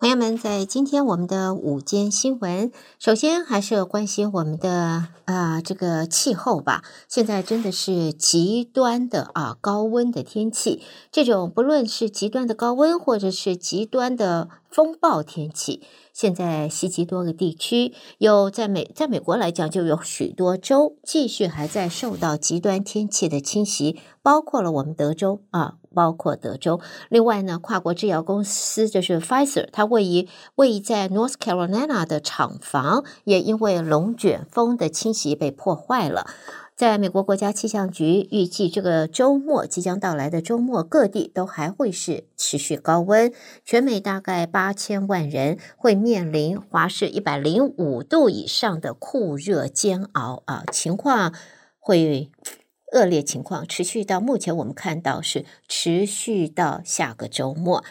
[0.00, 2.70] 朋友们，在今天我们的午间新闻，
[3.00, 6.84] 首先还是要关心我们的啊、这个气候吧。
[7.08, 10.80] 现在真的是极端的啊高温的天气，
[11.10, 17.92] 这种不论是极端的高温，或者是极端的风暴天气，现在袭击多个地区。
[18.18, 25.74] 有在美，在美国来讲，就有许多州继续还在受到极端天气的侵袭，包括了我们德州啊。
[25.98, 36.28] 包括德州，另外呢，跨国制药公司就是 Pfizer，它位于位于在 North Carolina 的厂房也因为龙卷风的侵袭被破坏了。
[36.76, 43.32] 在美国国家气象局预计，这个周末即将到来的周末，各地都还会是持续高温，
[43.64, 51.34] 全美大概八千万人会面临华氏一百零五度以上的酷热煎熬啊，情况
[51.80, 52.30] 会。
[52.92, 57.84] 恶劣情况持续到目前，我们看到是持续到下个周末。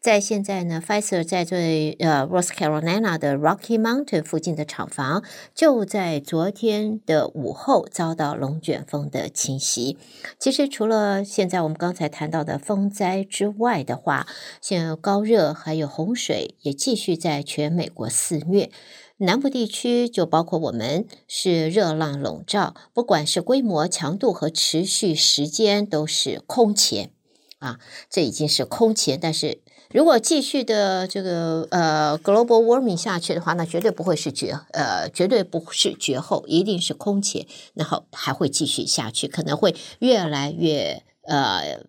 [0.00, 9.98] 在现在呢，Pfizer 在最呃 North Carolina 的 Rocky Mountain 附近的厂房，就在昨天的午后遭到龙卷风的侵袭。
[10.38, 14.26] 其实除了现在我们刚才谈到的风灾之外的话，
[14.60, 18.70] 像高热还有洪水也继续在全美国肆虐。
[19.18, 27.12] 南部地区就包括我们，是热浪笼罩，不管是规模、强度和持续时间，都是空前
[27.60, 27.78] 啊！
[28.10, 29.18] 这已经是空前。
[29.20, 41.84] 但是如果继续的这个呃 global warming 下去的话，那绝对不会是绝呃，绝对不是绝后，一定是空前，然后还会继续下去，可能会越来越呃。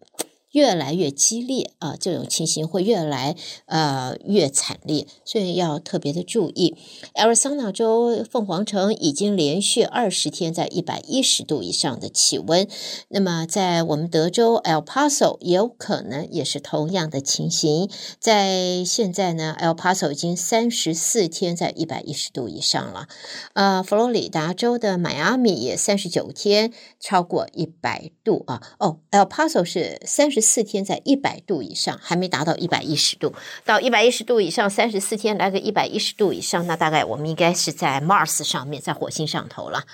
[0.55, 6.77] 越来越激烈啊，这种情形会越来呃越惨烈，所以要特别的注意。
[7.13, 12.65] Arizona 州凤凰城已经连续二十天在一百一十度以上的气温，
[13.09, 17.89] 那么在我们德州 El Paso 也有可能也是同样的情形。
[18.17, 23.09] 在现在呢，El Paso 已经三十四天在一百一十度以上了。
[23.51, 28.61] 呃，佛罗里达州的迈阿密也三十九天超过一百度啊。
[28.79, 30.44] 哦，El Paso 是三十。
[30.45, 33.33] 四天在一百度以上，还没达到一百一十度。
[33.65, 39.85] 到一百一十度以上，三十四天来个一百一十度以上，那大概我们应该是在 Mars 上面，在火星上头了。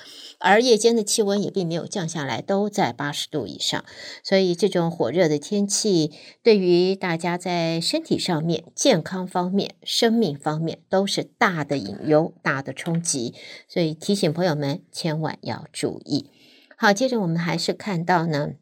[0.43, 3.85] 而夜间的气温也并没有降下来，都在八十度以上。
[4.23, 6.11] 所以这种火热的天气，
[6.43, 13.35] 对于大家在身体上面、健康方面、生命方面，都是大的隐忧、大的冲击。
[13.67, 16.31] 所以提醒朋友们，千万要注意。
[16.75, 18.53] 好，接着我们还是看到呢。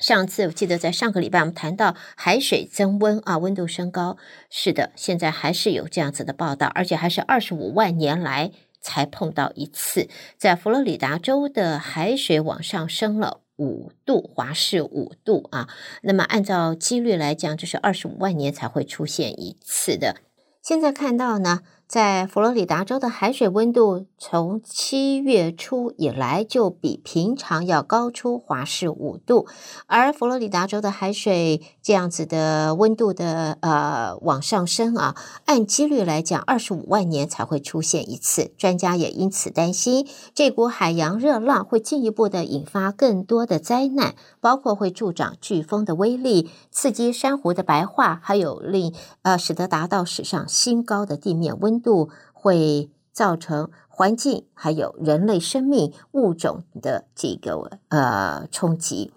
[0.00, 4.16] 上次我记得在上个礼拜我们谈到海水增温啊，温度升高。
[4.50, 8.50] 是的，现在还是有这样子的报道，而且还是二十五万年来
[8.80, 10.08] 才碰到一次。
[10.36, 15.68] 在佛罗里达州的海水往上升了五度，华氏五度啊。
[16.02, 20.16] 那么按照几率来讲，就是二十五万年才会出现一次的。
[20.62, 21.60] 现在看到呢。
[21.92, 29.46] 在佛罗里达州的海水温度，从七月初以来就比平常要高出华氏五度，
[29.84, 35.14] 而佛罗里达州的海水这样子的温度的呃往上升啊，
[35.44, 38.50] 按几率来讲，二十五万年才会出现一次。
[38.56, 59.12] 专家也因此担心，这股海洋热浪会进一步的引发更多的灾难，包括会助长飓风的威力，刺激珊瑚的白化，还有令呃使得达到史上新高的地面温度会造成环境还有人类生命物种的这个呃冲击。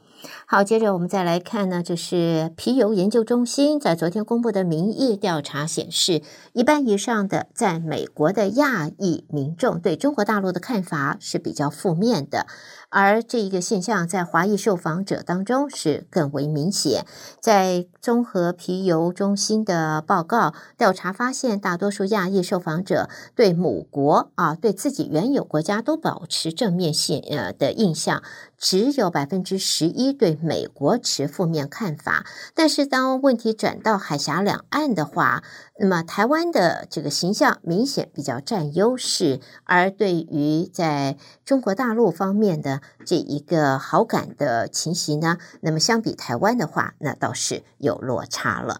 [0.45, 6.21] 好，接着我们再来看呢，就是皮尤研究中心在昨天公布的民意调查显示，
[6.53, 12.45] 一半以上的在美国的亚裔民众对中国大陆的看法是比较负面的。
[12.89, 17.05] 而这一个现象在华裔受访者当中是更为明显。
[17.41, 28.23] 在综合皮尤中心的报告调查发现，大多数亚裔受访者对母国啊，对自己原有国家都保持正面性呃的印象，
[28.57, 32.25] 只有百分之十一对美国持负面看法。
[32.53, 35.43] 但是当问题转到海峡两岸的话，
[35.79, 48.79] 那么台湾的这个形象明显比较占优势，而对于在中国大陆方面的这一个好感的情形呢，那么相比台湾的话，那倒是有落差了。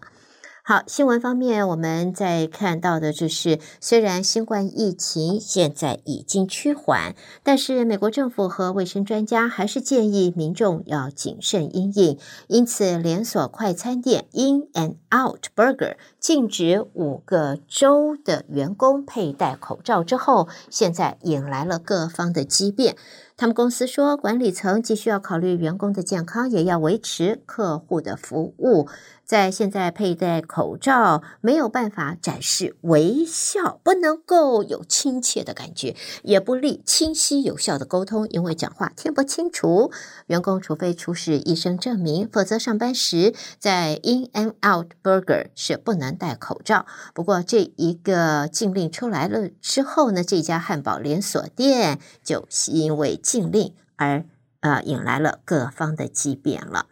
[0.68, 7.14] 好，新闻方面，我们在看到的就是，虽然新冠疫情现在已经趋缓，
[7.44, 12.18] 但是美国政府和卫生专家还是建议民众要谨慎因应。
[12.48, 22.96] 因此，连锁快餐店 In and Out Burger 禁止五个州的员工佩戴口罩之后，现在引来了各方的激辩。
[23.38, 28.88] 他们公司说，管理层既需要考虑员工的健康，也要维持客户的服务。
[29.26, 39.90] 在现在佩戴口罩没有办法展示微笑，不能够有亲切的感觉，也不利清晰有效的沟通，因为讲话听不清楚。
[40.28, 46.86] 员工除非出示医生证明，否则上班时在 In and Out Burger 是不能戴口罩。
[47.12, 54.24] 不过这一个禁令出来了之后呢，这家汉堡连锁店就因为禁令而
[54.60, 56.86] 呃引来了各方的激辩了。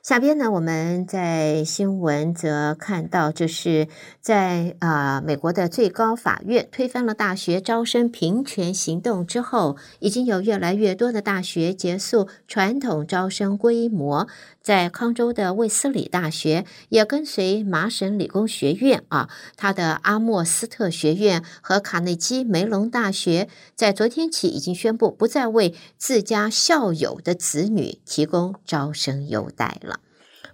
[0.00, 3.88] 下边呢，我们在新闻则看到，就是
[4.20, 14.28] 在、呃，美国的最高法院推翻了大学招生平权行动之后，已经有越来越多的大学结束传统招生规模。
[14.66, 30.00] 在康州的卫斯理大学也跟随麻省理工学院啊，他的阿莫斯特学院和卡内基梅隆大学在昨天起已经宣布不再为自家校友的子女提供招生优待了。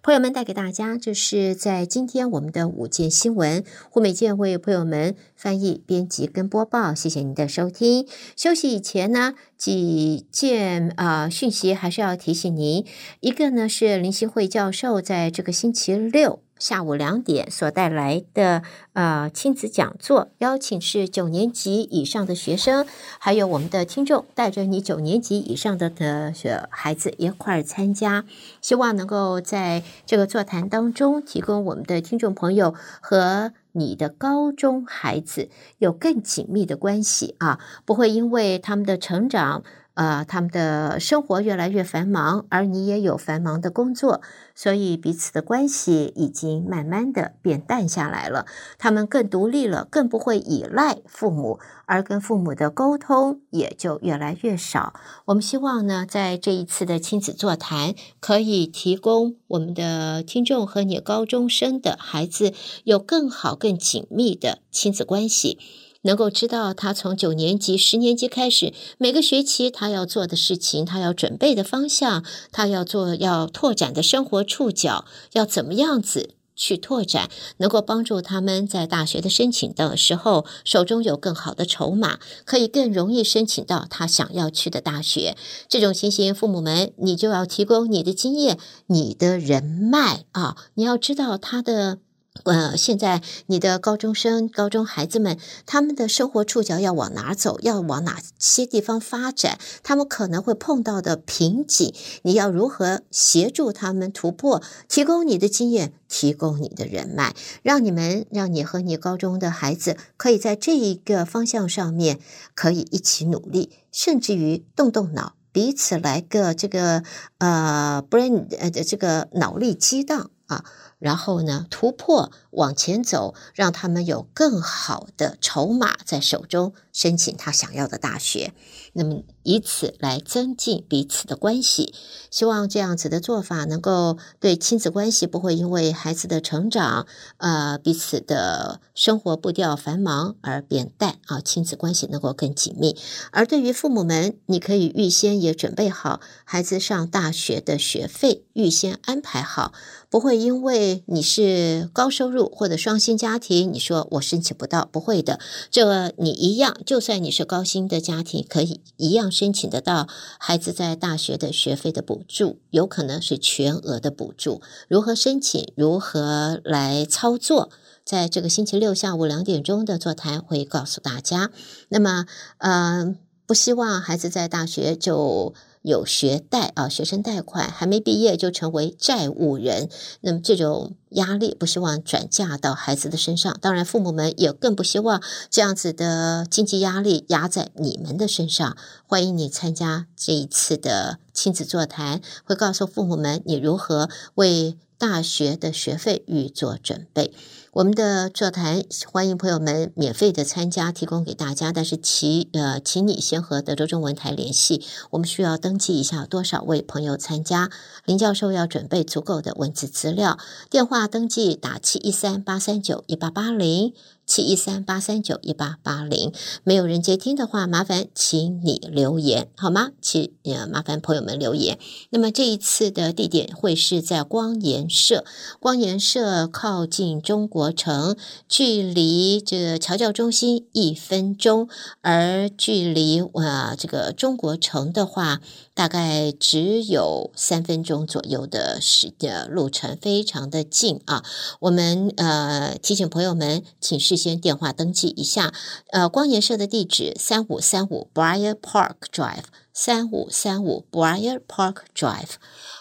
[0.03, 6.93] 朋友们带给大家，这是在今天我们的五件新闻，胡美健为朋友们翻译、编辑跟播报。
[6.93, 8.09] 谢谢您的收听。
[8.35, 12.85] 休息以前呢，几件啊、讯息还是要提醒您。
[13.21, 16.41] 一个呢是林新慧教授在这个星期六。
[16.63, 18.63] 下午两点所带来的
[18.93, 22.87] 呃亲子讲座，邀请是九年级以上的学生，
[23.19, 28.25] 还有我们的听众，带着你九年级以上的的学孩子一块儿参加，
[28.61, 35.49] 希望能够在这个座谈当中，提供我们的听众朋友和你的高中孩子
[35.79, 39.65] 有更紧密的关系啊，不会因为他们的成长。
[39.95, 44.23] 呃，他们的生活越来越繁忙，而你也有繁忙的工作，
[44.55, 48.47] 所以彼此的关系已经慢慢的变淡下来了。
[48.79, 54.95] 他们更独立了，更不会依赖父母，而跟父母的沟通也就越来越少。
[55.27, 62.55] 我们希望呢，在这一次的亲子座谈，可以提供我们的听众和你高中生的孩子
[62.85, 65.59] 有更好、更紧密的亲子关系。
[66.03, 85.37] 能够知道他从九年级、十年级开始，每个学期他要做的事情，他要准备的方向，他要做要拓展的生活触角，要怎么样子去拓展，能够帮助他们在大学的申请的时候，手中有更好的筹码，可以更容易申请到他想要去的大学。
[85.69, 88.59] 这种情形，父母们，你就要提供你的经验、
[88.89, 91.99] 你的人脉啊，你要知道他的。
[92.45, 97.61] 呃，现在你的高中生、高中孩子们，他们的生活触角要往哪走？
[97.61, 99.59] 要往哪些地方发展？
[99.83, 104.63] 他们可能会碰到的瓶颈，你要如何协助他们突破？
[104.89, 112.19] 提供你的经验，提供你的人脉，让你们，让你和你高中的孩子可以在这一个方向上面
[112.55, 117.05] 可以一起努力，甚至于动动脑，彼此来个这个
[117.39, 120.65] 呃 brain 呃的这个脑力激荡啊。
[121.03, 128.55] 然后呢，突破往前走，让他们有更好的筹码在手中，申请他想要的大学。
[128.93, 131.93] 那么以此来增进彼此的关系。
[132.31, 137.07] 希望这样子的做法能够对亲子关系不会因为孩子的成长，
[137.39, 141.41] 呃，彼此的生活步调繁忙而变淡啊。
[141.41, 142.97] 亲子关系能够更紧密。
[143.33, 149.73] 而对于父母们，你可以预先也准备好孩子上大学的学费，预先安排好。
[150.11, 155.41] 不会因为你是高收入或者双薪家庭，你说我申请不到，不会的。
[155.71, 160.07] 这你一样，就算你是高薪的家庭，可以一样申请得到
[160.39, 164.61] 孩子在大学的学费的补助，有可能是全额的补助。
[164.87, 165.73] 如何申请？
[165.75, 167.71] 如何来操作？
[168.05, 171.51] 在这个星期六下午两点钟的座谈会告诉大家。
[171.89, 172.27] 那么，
[172.59, 172.73] 嗯、
[173.07, 173.15] 呃，
[173.47, 175.55] 不希望孩子在大学就。
[175.83, 179.89] 有学贷啊，学生贷款还没毕业就成为债务人，
[180.21, 183.57] 那么这种压力不希望转嫁到孩子的身上。
[183.61, 188.77] 当然，父母们也更不希望这样子的经济压力压在你们的身上。
[189.07, 197.35] 欢迎你参加这一次的亲子座谈，会告诉父母们你如何为大学的学费预做准备。
[197.73, 201.73] 我们的座谈欢迎朋友们免费的参加，提供给大家。
[201.73, 204.81] 但是其呃，请你先和德州中文台联系，
[205.11, 207.69] 我们需要登记一下多少位朋友参加。
[208.05, 210.39] 林教授要准备足够的文字资料，
[210.71, 213.95] 电话登记打七一三八三九一八八零。
[214.33, 216.33] 七一三八三九一八八零。
[216.65, 219.91] 没有人接听的话，麻烦请你留言好吗？
[220.01, 221.79] 请呃麻烦朋友们留言。
[222.09, 225.27] 那么这一次的地点会是在光岩社，
[225.61, 228.17] 光岩社靠近中国城，
[228.49, 231.69] 距离这个侨教中心一分钟，
[232.01, 235.43] 而距离呃这个中国城的话，
[235.75, 241.23] 大概只有三分钟左右的时的路程，非常的近啊。
[241.61, 245.53] 我们呃提醒朋友们，请事先电话登记一下。
[245.91, 252.35] 呃，光研社的地址三五三五 Briar Park Drive，三五三五 Briar Park Drive。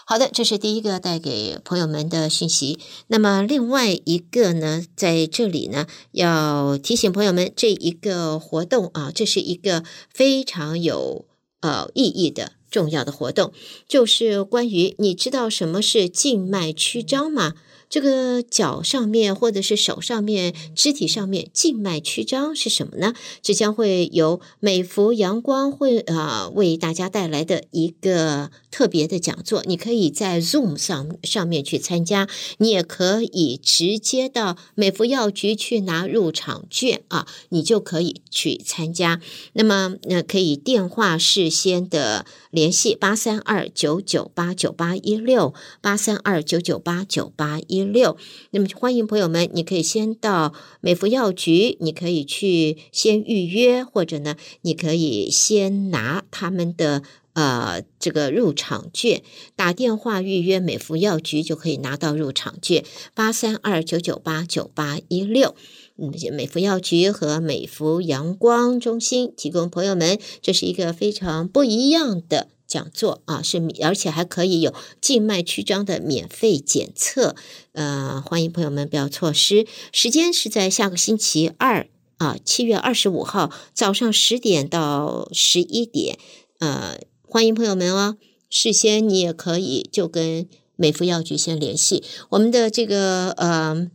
[0.06, 2.78] 好的，这是第一个带给朋友们的讯息。
[3.08, 9.82] 那么另外一个呢，在这里呢，要提醒朋友们，这一个活动啊，这是一个
[10.14, 11.24] 非常有
[11.60, 12.52] 呃意义的。
[12.72, 13.52] 重要的活动
[13.86, 17.52] 就是关于，你知道什么是静脉曲张吗？
[17.92, 23.12] 这个脚上面或者是手上面肢体上面静脉曲张是什么呢？
[23.42, 29.62] 这将会由美孚阳光会啊、呃、为大家带来的一个特别的讲座。
[29.66, 39.20] 你可以在 Zoom 上上面去参加，你也可以直接到美孚药局去拿入场券啊，你就可以去参加。
[39.52, 48.16] 那么那、可以电话事先的联系八三二九九八九八一六八三二九九八九八一六，
[48.50, 57.02] 那么欢迎朋友们，你可以先到美孚药局，你可以去先预约，或者呢，你可以先拿他们的
[57.34, 59.22] 呃这个入场券，
[59.56, 62.84] 打电话预约美孚药局就可以拿到入场券，
[63.14, 65.54] 八三二九九八九八一六。
[65.96, 72.48] 嗯，美孚药局和美孚阳光中心提供朋友们，这是一个非常不一样的。
[72.72, 77.36] 讲座啊，是而且还可以有静脉曲张的免费检测，
[77.72, 79.66] 呃，欢迎朋友们不要错失。
[79.92, 81.86] 时间是在下个星期二
[82.16, 86.18] 啊，七月二十五号早上十点到十一点，
[86.60, 86.98] 呃，
[87.28, 88.16] 欢迎朋友们哦。
[88.48, 93.90] 事先你也可以就跟美孚药局先联系，我们的这个呃。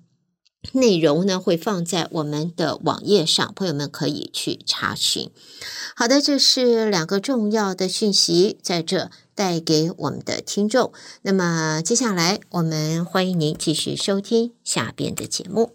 [0.73, 5.29] 内容呢会放在我们的网页上，朋友们可以去查询。
[5.95, 10.91] 好的，这是两个重要的讯息在这带给我们的听众。
[11.23, 15.71] 那么接下来我们欢迎您继续收听下边的节目。